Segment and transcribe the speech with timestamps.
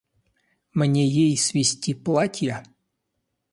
[0.73, 2.63] Мне ей свезти платья.